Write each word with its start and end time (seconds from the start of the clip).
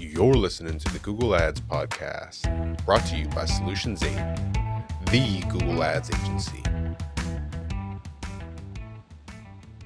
You're 0.00 0.32
listening 0.32 0.78
to 0.78 0.92
the 0.94 0.98
Google 1.00 1.36
Ads 1.36 1.60
Podcast, 1.60 2.84
brought 2.86 3.04
to 3.08 3.16
you 3.18 3.28
by 3.28 3.44
Solutions 3.44 4.02
8, 4.02 4.08
the 5.10 5.44
Google 5.50 5.84
Ads 5.84 6.10
agency. 6.10 6.62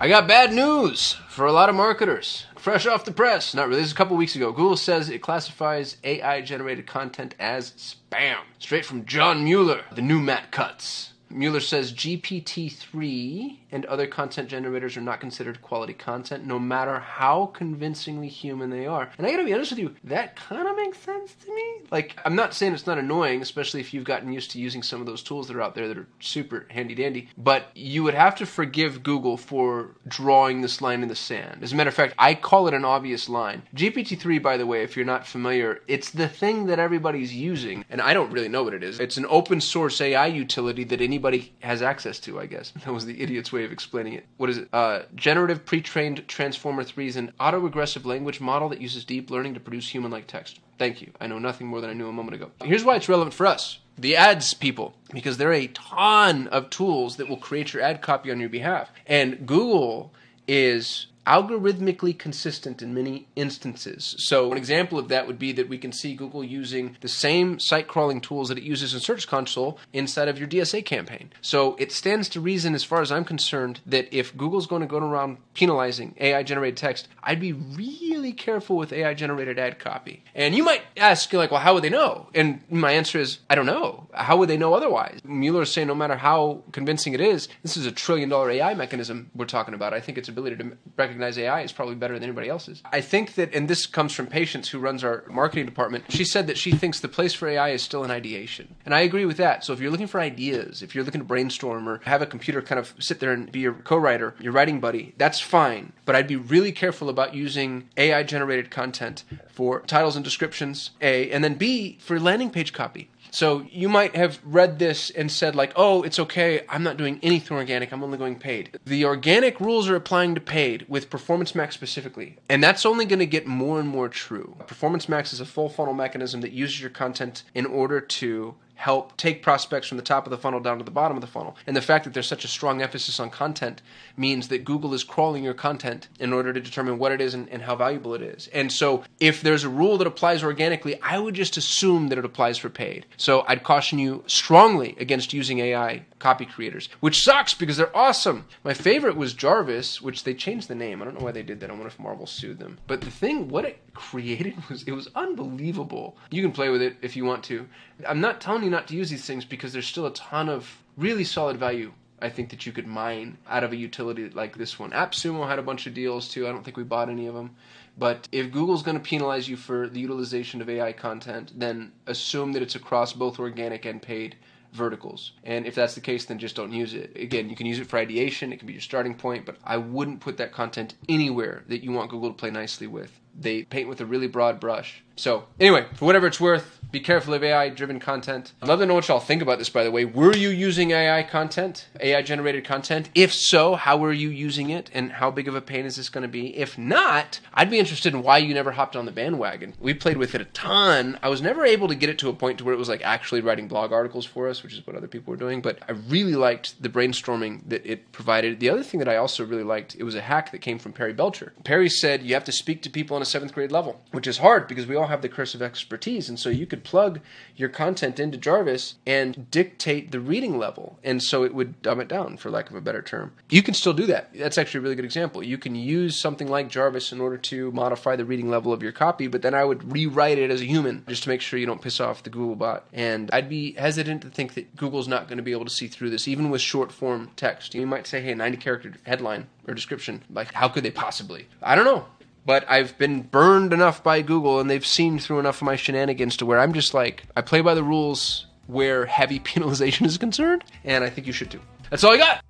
I 0.00 0.06
got 0.06 0.28
bad 0.28 0.52
news 0.52 1.14
for 1.28 1.46
a 1.46 1.52
lot 1.52 1.68
of 1.68 1.74
marketers. 1.74 2.46
Fresh 2.56 2.86
off 2.86 3.04
the 3.04 3.10
press. 3.10 3.54
Not 3.54 3.66
really. 3.66 3.80
This 3.80 3.88
is 3.88 3.92
a 3.92 3.96
couple 3.96 4.16
weeks 4.16 4.36
ago. 4.36 4.52
Google 4.52 4.76
says 4.76 5.10
it 5.10 5.20
classifies 5.20 5.96
AI 6.04 6.42
generated 6.42 6.86
content 6.86 7.34
as 7.40 7.72
spam. 7.72 8.38
Straight 8.60 8.86
from 8.86 9.06
John 9.06 9.42
Mueller, 9.42 9.82
the 9.96 10.00
new 10.00 10.20
Matt 10.20 10.52
Cutts. 10.52 11.13
Mueller 11.30 11.60
says 11.60 11.92
GPT 11.92 12.72
3 12.72 13.60
and 13.72 13.84
other 13.86 14.06
content 14.06 14.48
generators 14.48 14.96
are 14.96 15.00
not 15.00 15.20
considered 15.20 15.60
quality 15.62 15.92
content, 15.92 16.46
no 16.46 16.58
matter 16.58 17.00
how 17.00 17.46
convincingly 17.46 18.28
human 18.28 18.70
they 18.70 18.86
are. 18.86 19.10
And 19.18 19.26
I 19.26 19.30
gotta 19.30 19.44
be 19.44 19.52
honest 19.52 19.72
with 19.72 19.80
you, 19.80 19.94
that 20.04 20.36
kind 20.36 20.68
of 20.68 20.76
makes 20.76 20.98
sense 20.98 21.34
to 21.44 21.54
me. 21.54 21.64
Like, 21.90 22.16
I'm 22.24 22.36
not 22.36 22.54
saying 22.54 22.74
it's 22.74 22.86
not 22.86 22.98
annoying, 22.98 23.42
especially 23.42 23.80
if 23.80 23.92
you've 23.92 24.04
gotten 24.04 24.32
used 24.32 24.52
to 24.52 24.60
using 24.60 24.82
some 24.82 25.00
of 25.00 25.06
those 25.06 25.22
tools 25.22 25.48
that 25.48 25.56
are 25.56 25.62
out 25.62 25.74
there 25.74 25.88
that 25.88 25.98
are 25.98 26.06
super 26.20 26.66
handy 26.70 26.94
dandy, 26.94 27.28
but 27.36 27.66
you 27.74 28.02
would 28.04 28.14
have 28.14 28.36
to 28.36 28.46
forgive 28.46 29.02
Google 29.02 29.36
for 29.36 29.90
drawing 30.06 30.60
this 30.60 30.80
line 30.80 31.02
in 31.02 31.08
the 31.08 31.16
sand. 31.16 31.62
As 31.62 31.72
a 31.72 31.76
matter 31.76 31.88
of 31.88 31.94
fact, 31.94 32.14
I 32.18 32.34
call 32.34 32.68
it 32.68 32.74
an 32.74 32.84
obvious 32.84 33.28
line. 33.28 33.62
GPT 33.74 34.18
3, 34.18 34.38
by 34.38 34.56
the 34.56 34.66
way, 34.66 34.82
if 34.82 34.96
you're 34.96 35.04
not 35.04 35.26
familiar, 35.26 35.80
it's 35.88 36.10
the 36.10 36.28
thing 36.28 36.66
that 36.66 36.78
everybody's 36.78 37.34
using, 37.34 37.84
and 37.90 38.00
I 38.00 38.14
don't 38.14 38.30
really 38.30 38.48
know 38.48 38.62
what 38.62 38.74
it 38.74 38.84
is. 38.84 39.00
It's 39.00 39.16
an 39.16 39.26
open 39.28 39.60
source 39.60 40.00
AI 40.00 40.26
utility 40.26 40.84
that 40.84 41.00
anybody 41.14 41.52
has 41.60 41.80
access 41.80 42.18
to, 42.18 42.40
I 42.40 42.46
guess. 42.46 42.72
That 42.84 42.92
was 42.92 43.06
the 43.06 43.22
idiot's 43.22 43.52
way 43.52 43.64
of 43.64 43.72
explaining 43.72 44.14
it. 44.14 44.26
What 44.36 44.50
is 44.50 44.58
it? 44.58 44.68
Uh, 44.72 45.02
generative 45.14 45.64
pre-trained 45.64 46.26
Transformer 46.28 46.84
3 46.84 47.06
is 47.06 47.16
an 47.16 47.32
autoregressive 47.40 48.04
language 48.04 48.40
model 48.40 48.68
that 48.70 48.80
uses 48.80 49.04
deep 49.04 49.30
learning 49.30 49.54
to 49.54 49.60
produce 49.60 49.88
human-like 49.88 50.26
text. 50.26 50.60
Thank 50.78 51.00
you. 51.00 51.12
I 51.20 51.28
know 51.28 51.38
nothing 51.38 51.68
more 51.68 51.80
than 51.80 51.88
I 51.88 51.94
knew 51.94 52.08
a 52.08 52.12
moment 52.12 52.34
ago. 52.34 52.50
Here's 52.62 52.84
why 52.84 52.96
it's 52.96 53.08
relevant 53.08 53.32
for 53.32 53.46
us. 53.46 53.78
The 53.96 54.16
ads 54.16 54.52
people, 54.54 54.96
because 55.12 55.38
there 55.38 55.50
are 55.50 55.52
a 55.52 55.68
ton 55.68 56.48
of 56.48 56.68
tools 56.68 57.16
that 57.16 57.28
will 57.28 57.36
create 57.36 57.72
your 57.72 57.82
ad 57.82 58.02
copy 58.02 58.30
on 58.32 58.40
your 58.40 58.48
behalf. 58.48 58.90
And 59.06 59.46
Google 59.46 60.12
is 60.48 61.06
algorithmically 61.26 62.18
consistent 62.18 62.82
in 62.82 62.94
many 62.94 63.26
instances. 63.36 64.14
So, 64.18 64.50
an 64.52 64.58
example 64.58 64.98
of 64.98 65.08
that 65.08 65.26
would 65.26 65.38
be 65.38 65.52
that 65.52 65.68
we 65.68 65.78
can 65.78 65.92
see 65.92 66.14
Google 66.14 66.44
using 66.44 66.96
the 67.00 67.08
same 67.08 67.58
site 67.58 67.88
crawling 67.88 68.20
tools 68.20 68.48
that 68.48 68.58
it 68.58 68.64
uses 68.64 68.94
in 68.94 69.00
Search 69.00 69.26
Console 69.26 69.78
inside 69.92 70.28
of 70.28 70.38
your 70.38 70.48
DSA 70.48 70.84
campaign. 70.84 71.30
So, 71.40 71.76
it 71.78 71.92
stands 71.92 72.28
to 72.30 72.40
reason, 72.40 72.74
as 72.74 72.84
far 72.84 73.00
as 73.00 73.10
I'm 73.10 73.24
concerned, 73.24 73.80
that 73.86 74.12
if 74.14 74.36
Google's 74.36 74.66
going 74.66 74.82
to 74.82 74.88
go 74.88 74.98
around 74.98 75.38
penalizing 75.54 76.14
AI 76.20 76.42
generated 76.42 76.76
text, 76.76 77.08
I'd 77.22 77.40
be 77.40 77.52
really 77.52 78.32
careful 78.32 78.76
with 78.76 78.92
AI 78.92 79.14
generated 79.14 79.58
ad 79.58 79.78
copy. 79.78 80.22
And 80.34 80.54
you 80.54 80.64
might 80.64 80.82
ask, 80.96 81.32
like, 81.32 81.50
well, 81.50 81.60
how 81.60 81.74
would 81.74 81.84
they 81.84 81.90
know? 81.90 82.28
And 82.34 82.60
my 82.70 82.92
answer 82.92 83.18
is, 83.18 83.38
I 83.48 83.54
don't 83.54 83.66
know. 83.66 84.08
How 84.12 84.36
would 84.36 84.48
they 84.48 84.56
know 84.56 84.74
otherwise? 84.74 85.20
Mueller 85.24 85.62
is 85.62 85.72
saying 85.72 85.88
no 85.88 85.94
matter 85.94 86.16
how 86.16 86.62
convincing 86.72 87.14
it 87.14 87.20
is, 87.20 87.48
this 87.62 87.76
is 87.76 87.86
a 87.86 87.92
trillion 87.92 88.28
dollar 88.28 88.50
AI 88.50 88.74
mechanism 88.74 89.30
we're 89.34 89.46
talking 89.46 89.74
about. 89.74 89.94
I 89.94 90.00
think 90.00 90.18
its 90.18 90.28
ability 90.28 90.56
to 90.56 90.76
recognize 90.96 91.13
AI 91.22 91.62
is 91.62 91.72
probably 91.72 91.94
better 91.94 92.14
than 92.14 92.22
anybody 92.22 92.48
else's. 92.48 92.82
I 92.92 93.00
think 93.00 93.34
that, 93.34 93.54
and 93.54 93.68
this 93.68 93.86
comes 93.86 94.12
from 94.12 94.26
Patience, 94.26 94.68
who 94.68 94.78
runs 94.78 95.04
our 95.04 95.24
marketing 95.28 95.66
department. 95.66 96.04
She 96.08 96.24
said 96.24 96.46
that 96.46 96.58
she 96.58 96.72
thinks 96.72 97.00
the 97.00 97.08
place 97.08 97.34
for 97.34 97.48
AI 97.48 97.70
is 97.70 97.82
still 97.82 98.04
in 98.04 98.10
ideation. 98.10 98.74
And 98.84 98.94
I 98.94 99.00
agree 99.00 99.24
with 99.24 99.36
that. 99.38 99.64
So 99.64 99.72
if 99.72 99.80
you're 99.80 99.90
looking 99.90 100.06
for 100.06 100.20
ideas, 100.20 100.82
if 100.82 100.94
you're 100.94 101.04
looking 101.04 101.20
to 101.20 101.26
brainstorm 101.26 101.88
or 101.88 102.00
have 102.04 102.22
a 102.22 102.26
computer 102.26 102.62
kind 102.62 102.78
of 102.78 102.94
sit 102.98 103.20
there 103.20 103.32
and 103.32 103.50
be 103.50 103.60
your 103.60 103.74
co 103.74 103.96
writer, 103.96 104.34
your 104.40 104.52
writing 104.52 104.80
buddy, 104.80 105.14
that's 105.16 105.40
fine. 105.40 105.92
But 106.04 106.16
I'd 106.16 106.28
be 106.28 106.36
really 106.36 106.72
careful 106.72 107.08
about 107.08 107.34
using 107.34 107.88
AI 107.96 108.22
generated 108.22 108.70
content 108.70 109.24
for 109.54 109.80
titles 109.82 110.16
and 110.16 110.24
descriptions, 110.24 110.90
A, 111.00 111.30
and 111.30 111.44
then 111.44 111.54
B, 111.54 111.96
for 112.00 112.18
landing 112.18 112.50
page 112.50 112.72
copy. 112.72 113.08
So 113.30 113.66
you 113.70 113.88
might 113.88 114.14
have 114.14 114.38
read 114.44 114.78
this 114.78 115.10
and 115.10 115.30
said, 115.30 115.56
like, 115.56 115.72
oh, 115.74 116.02
it's 116.02 116.20
okay, 116.20 116.64
I'm 116.68 116.82
not 116.84 116.96
doing 116.96 117.18
anything 117.22 117.56
organic, 117.56 117.92
I'm 117.92 118.02
only 118.02 118.18
going 118.18 118.38
paid. 118.38 118.78
The 118.84 119.04
organic 119.04 119.60
rules 119.60 119.88
are 119.88 119.96
applying 119.96 120.34
to 120.36 120.40
paid 120.40 120.86
with 120.88 121.10
Performance 121.10 121.54
Max 121.54 121.74
specifically. 121.74 122.36
And 122.48 122.62
that's 122.62 122.86
only 122.86 123.04
going 123.04 123.18
to 123.18 123.26
get 123.26 123.46
more 123.46 123.80
and 123.80 123.88
more 123.88 124.08
true. 124.08 124.56
Performance 124.66 125.08
Max 125.08 125.32
is 125.32 125.40
a 125.40 125.44
full 125.46 125.68
funnel 125.68 125.94
mechanism 125.94 126.42
that 126.42 126.52
uses 126.52 126.80
your 126.80 126.90
content 126.90 127.42
in 127.54 127.66
order 127.66 128.00
to 128.00 128.54
help 128.74 129.16
take 129.16 129.42
prospects 129.42 129.88
from 129.88 129.96
the 129.96 130.02
top 130.02 130.26
of 130.26 130.30
the 130.30 130.38
funnel 130.38 130.60
down 130.60 130.78
to 130.78 130.84
the 130.84 130.90
bottom 130.90 131.16
of 131.16 131.20
the 131.20 131.26
funnel. 131.26 131.56
And 131.66 131.76
the 131.76 131.82
fact 131.82 132.04
that 132.04 132.14
there's 132.14 132.26
such 132.26 132.44
a 132.44 132.48
strong 132.48 132.82
emphasis 132.82 133.20
on 133.20 133.30
content 133.30 133.82
means 134.16 134.48
that 134.48 134.64
Google 134.64 134.94
is 134.94 135.04
crawling 135.04 135.44
your 135.44 135.54
content 135.54 136.08
in 136.18 136.32
order 136.32 136.52
to 136.52 136.60
determine 136.60 136.98
what 136.98 137.12
it 137.12 137.20
is 137.20 137.34
and, 137.34 137.48
and, 137.48 137.62
how 137.62 137.76
valuable 137.76 138.14
it 138.14 138.22
is. 138.22 138.48
And 138.52 138.70
so 138.70 139.04
if 139.20 139.40
there's 139.40 139.64
a 139.64 139.68
rule 139.68 139.96
that 139.98 140.06
applies 140.06 140.44
organically, 140.44 141.00
I 141.00 141.18
would 141.18 141.34
just 141.34 141.56
assume 141.56 142.08
that 142.08 142.18
it 142.18 142.24
applies 142.24 142.58
for 142.58 142.68
paid. 142.68 143.06
So 143.16 143.44
I'd 143.48 143.62
caution 143.62 143.98
you 143.98 144.22
strongly 144.26 144.96
against 144.98 145.32
using 145.32 145.60
AI 145.60 146.04
copy 146.18 146.44
creators, 146.44 146.88
which 147.00 147.22
sucks 147.22 147.54
because 147.54 147.76
they're 147.76 147.96
awesome. 147.96 148.46
My 148.64 148.74
favorite 148.74 149.16
was 149.16 149.34
Jarvis, 149.34 150.02
which 150.02 150.24
they 150.24 150.34
changed 150.34 150.68
the 150.68 150.74
name. 150.74 151.00
I 151.00 151.04
don't 151.04 151.18
know 151.18 151.24
why 151.24 151.32
they 151.32 151.42
did 151.42 151.60
that. 151.60 151.70
I 151.70 151.72
wonder 151.72 151.88
if 151.88 151.98
Marvel 151.98 152.26
sued 152.26 152.58
them. 152.58 152.78
But 152.86 153.00
the 153.00 153.10
thing, 153.10 153.48
what 153.48 153.64
created 153.94 154.54
was 154.68 154.82
it 154.84 154.92
was 154.92 155.08
unbelievable. 155.14 156.16
You 156.30 156.42
can 156.42 156.52
play 156.52 156.68
with 156.68 156.82
it 156.82 156.96
if 157.00 157.16
you 157.16 157.24
want 157.24 157.44
to. 157.44 157.66
I'm 158.06 158.20
not 158.20 158.40
telling 158.40 158.64
you 158.64 158.70
not 158.70 158.88
to 158.88 158.96
use 158.96 159.10
these 159.10 159.24
things 159.24 159.44
because 159.44 159.72
there's 159.72 159.86
still 159.86 160.06
a 160.06 160.12
ton 160.12 160.48
of 160.48 160.82
really 160.96 161.24
solid 161.24 161.56
value 161.56 161.92
I 162.24 162.30
think 162.30 162.48
that 162.50 162.64
you 162.64 162.72
could 162.72 162.86
mine 162.86 163.36
out 163.48 163.64
of 163.64 163.72
a 163.72 163.76
utility 163.76 164.30
like 164.30 164.56
this 164.56 164.78
one. 164.78 164.92
AppSumo 164.92 165.46
had 165.46 165.58
a 165.58 165.62
bunch 165.62 165.86
of 165.86 165.92
deals 165.92 166.28
too. 166.28 166.46
I 166.46 166.52
don't 166.52 166.64
think 166.64 166.76
we 166.76 166.82
bought 166.82 167.10
any 167.10 167.26
of 167.26 167.34
them. 167.34 167.54
But 167.98 168.28
if 168.32 168.50
Google's 168.50 168.82
going 168.82 168.96
to 168.96 169.02
penalize 169.02 169.48
you 169.48 169.56
for 169.56 169.88
the 169.88 170.00
utilization 170.00 170.62
of 170.62 170.70
AI 170.70 170.92
content, 170.92 171.52
then 171.54 171.92
assume 172.06 172.52
that 172.52 172.62
it's 172.62 172.76
across 172.76 173.12
both 173.12 173.38
organic 173.38 173.84
and 173.84 174.00
paid 174.00 174.36
verticals. 174.72 175.32
And 175.44 175.66
if 175.66 175.74
that's 175.74 175.94
the 175.94 176.00
case, 176.00 176.24
then 176.24 176.38
just 176.38 176.56
don't 176.56 176.72
use 176.72 176.94
it. 176.94 177.14
Again, 177.14 177.50
you 177.50 177.56
can 177.56 177.66
use 177.66 177.78
it 177.78 177.86
for 177.86 177.98
ideation, 177.98 178.52
it 178.52 178.58
can 178.58 178.66
be 178.66 178.72
your 178.72 178.82
starting 178.82 179.14
point, 179.14 179.44
but 179.44 179.56
I 179.62 179.76
wouldn't 179.76 180.20
put 180.20 180.38
that 180.38 180.50
content 180.50 180.94
anywhere 181.08 181.62
that 181.68 181.84
you 181.84 181.92
want 181.92 182.10
Google 182.10 182.30
to 182.30 182.36
play 182.36 182.50
nicely 182.50 182.86
with. 182.86 183.20
They 183.38 183.62
paint 183.64 183.88
with 183.88 184.00
a 184.00 184.06
really 184.06 184.28
broad 184.28 184.60
brush. 184.60 185.02
So, 185.16 185.44
anyway, 185.58 185.86
for 185.94 186.04
whatever 186.04 186.26
it's 186.26 186.40
worth, 186.40 186.80
be 186.94 187.00
careful 187.00 187.34
of 187.34 187.42
AI 187.42 187.70
driven 187.70 187.98
content. 187.98 188.52
I'd 188.62 188.68
love 188.68 188.78
to 188.78 188.86
know 188.86 188.94
what 188.94 189.08
y'all 189.08 189.18
think 189.18 189.42
about 189.42 189.58
this, 189.58 189.68
by 189.68 189.82
the 189.82 189.90
way. 189.90 190.04
Were 190.04 190.32
you 190.32 190.50
using 190.50 190.92
AI 190.92 191.24
content, 191.24 191.88
AI 191.98 192.22
generated 192.22 192.64
content? 192.64 193.10
If 193.16 193.34
so, 193.34 193.74
how 193.74 193.96
were 193.96 194.12
you 194.12 194.28
using 194.28 194.70
it 194.70 194.92
and 194.94 195.10
how 195.10 195.32
big 195.32 195.48
of 195.48 195.56
a 195.56 195.60
pain 195.60 195.86
is 195.86 195.96
this 195.96 196.08
going 196.08 196.22
to 196.22 196.28
be? 196.28 196.56
If 196.56 196.78
not, 196.78 197.40
I'd 197.52 197.68
be 197.68 197.80
interested 197.80 198.14
in 198.14 198.22
why 198.22 198.38
you 198.38 198.54
never 198.54 198.70
hopped 198.70 198.94
on 198.94 199.06
the 199.06 199.10
bandwagon. 199.10 199.74
We 199.80 199.92
played 199.92 200.18
with 200.18 200.36
it 200.36 200.40
a 200.40 200.44
ton. 200.44 201.18
I 201.20 201.28
was 201.30 201.42
never 201.42 201.66
able 201.66 201.88
to 201.88 201.96
get 201.96 202.10
it 202.10 202.18
to 202.18 202.28
a 202.28 202.32
point 202.32 202.58
to 202.58 202.64
where 202.64 202.74
it 202.74 202.78
was 202.78 202.88
like 202.88 203.02
actually 203.02 203.40
writing 203.40 203.66
blog 203.66 203.90
articles 203.90 204.24
for 204.24 204.48
us, 204.48 204.62
which 204.62 204.74
is 204.74 204.86
what 204.86 204.94
other 204.94 205.08
people 205.08 205.32
were 205.32 205.36
doing, 205.36 205.60
but 205.60 205.80
I 205.88 205.92
really 205.92 206.36
liked 206.36 206.80
the 206.80 206.88
brainstorming 206.88 207.68
that 207.70 207.84
it 207.84 208.12
provided. 208.12 208.60
The 208.60 208.70
other 208.70 208.84
thing 208.84 209.00
that 209.00 209.08
I 209.08 209.16
also 209.16 209.44
really 209.44 209.64
liked, 209.64 209.96
it 209.98 210.04
was 210.04 210.14
a 210.14 210.20
hack 210.20 210.52
that 210.52 210.58
came 210.58 210.78
from 210.78 210.92
Perry 210.92 211.12
Belcher. 211.12 211.54
Perry 211.64 211.88
said 211.88 212.22
you 212.22 212.34
have 212.34 212.44
to 212.44 212.52
speak 212.52 212.82
to 212.82 212.90
people 212.90 213.16
on 213.16 213.22
a 213.22 213.26
seventh 213.26 213.52
grade 213.52 213.72
level, 213.72 214.00
which 214.12 214.28
is 214.28 214.38
hard 214.38 214.68
because 214.68 214.86
we 214.86 214.94
all 214.94 215.08
have 215.08 215.22
the 215.22 215.28
curse 215.28 215.56
of 215.56 215.62
expertise. 215.62 216.28
And 216.28 216.38
so 216.38 216.50
you 216.50 216.66
could 216.68 216.83
plug 216.84 217.20
your 217.56 217.68
content 217.68 218.20
into 218.20 218.36
Jarvis 218.36 218.96
and 219.06 219.50
dictate 219.50 220.10
the 220.10 220.20
reading 220.20 220.58
level. 220.58 220.98
And 221.02 221.22
so 221.22 221.44
it 221.44 221.54
would 221.54 221.82
dumb 221.82 222.00
it 222.00 222.08
down, 222.08 222.36
for 222.36 222.50
lack 222.50 222.70
of 222.70 222.76
a 222.76 222.80
better 222.80 223.02
term. 223.02 223.32
You 223.48 223.62
can 223.62 223.74
still 223.74 223.92
do 223.92 224.06
that. 224.06 224.30
That's 224.34 224.58
actually 224.58 224.78
a 224.78 224.82
really 224.82 224.94
good 224.94 225.04
example. 225.04 225.42
You 225.42 225.58
can 225.58 225.74
use 225.74 226.16
something 226.16 226.48
like 226.48 226.68
Jarvis 226.68 227.12
in 227.12 227.20
order 227.20 227.38
to 227.38 227.72
modify 227.72 228.16
the 228.16 228.24
reading 228.24 228.50
level 228.50 228.72
of 228.72 228.82
your 228.82 228.92
copy, 228.92 229.26
but 229.26 229.42
then 229.42 229.54
I 229.54 229.64
would 229.64 229.92
rewrite 229.92 230.38
it 230.38 230.50
as 230.50 230.60
a 230.60 230.66
human 230.66 231.04
just 231.08 231.24
to 231.24 231.28
make 231.28 231.40
sure 231.40 231.58
you 231.58 231.66
don't 231.66 231.82
piss 231.82 232.00
off 232.00 232.22
the 232.22 232.30
Google 232.30 232.56
bot. 232.56 232.86
And 232.92 233.30
I'd 233.32 233.48
be 233.48 233.72
hesitant 233.72 234.22
to 234.22 234.30
think 234.30 234.54
that 234.54 234.76
Google's 234.76 235.08
not 235.08 235.28
going 235.28 235.38
to 235.38 235.42
be 235.42 235.52
able 235.52 235.64
to 235.64 235.70
see 235.70 235.88
through 235.88 236.10
this, 236.10 236.28
even 236.28 236.50
with 236.50 236.60
short 236.60 236.92
form 236.92 237.30
text. 237.36 237.74
You 237.74 237.86
might 237.86 238.06
say, 238.06 238.20
hey, 238.20 238.34
90 238.34 238.58
character 238.58 238.92
headline 239.04 239.46
or 239.66 239.74
description. 239.74 240.22
Like, 240.30 240.52
how 240.52 240.68
could 240.68 240.84
they 240.84 240.90
possibly? 240.90 241.46
I 241.62 241.74
don't 241.74 241.84
know 241.84 242.06
but 242.46 242.68
I've 242.68 242.96
been 242.98 243.22
burned 243.22 243.72
enough 243.72 244.02
by 244.02 244.22
Google 244.22 244.60
and 244.60 244.68
they've 244.68 244.86
seen 244.86 245.18
through 245.18 245.38
enough 245.38 245.56
of 245.56 245.62
my 245.62 245.76
shenanigans 245.76 246.36
to 246.38 246.46
where 246.46 246.58
I'm 246.58 246.72
just 246.72 246.94
like, 246.94 247.24
I 247.36 247.40
play 247.40 247.60
by 247.60 247.74
the 247.74 247.82
rules 247.82 248.46
where 248.66 249.06
heavy 249.06 249.40
penalization 249.40 250.06
is 250.06 250.18
concerned, 250.18 250.64
and 250.84 251.04
I 251.04 251.10
think 251.10 251.26
you 251.26 251.32
should 251.32 251.50
too. 251.50 251.60
That's 251.90 252.04
all 252.04 252.12
I 252.12 252.18
got. 252.18 252.44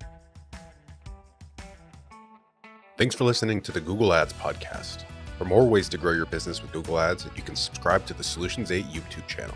Thanks 2.97 3.13
for 3.13 3.25
listening 3.25 3.61
to 3.61 3.73
the 3.73 3.81
Google 3.81 4.13
Ads 4.13 4.33
Podcast. 4.33 5.03
For 5.37 5.43
more 5.43 5.67
ways 5.67 5.89
to 5.89 5.97
grow 5.97 6.13
your 6.13 6.25
business 6.25 6.61
with 6.61 6.71
Google 6.71 6.97
Ads, 6.97 7.25
you 7.35 7.41
can 7.41 7.57
subscribe 7.57 8.05
to 8.05 8.13
the 8.13 8.23
Solutions 8.23 8.71
8 8.71 8.85
YouTube 8.85 9.27
channel. 9.27 9.55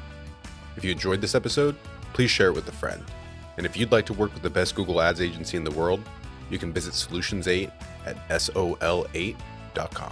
If 0.75 0.83
you 0.83 0.91
enjoyed 0.91 1.21
this 1.21 1.35
episode, 1.35 1.77
please 2.11 2.29
share 2.29 2.49
it 2.49 2.55
with 2.55 2.67
a 2.67 2.73
friend. 2.73 3.01
And 3.55 3.65
if 3.65 3.77
you'd 3.77 3.93
like 3.93 4.05
to 4.07 4.13
work 4.13 4.33
with 4.33 4.43
the 4.43 4.49
best 4.49 4.75
Google 4.75 5.01
Ads 5.01 5.21
agency 5.21 5.55
in 5.55 5.63
the 5.63 5.71
world, 5.71 6.01
you 6.49 6.57
can 6.57 6.73
visit 6.73 6.93
Solutions 6.93 7.47
8 7.47 7.69
at 8.05 8.27
sol8.com. 8.27 10.11